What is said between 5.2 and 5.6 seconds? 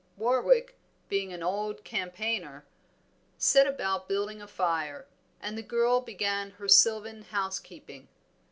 and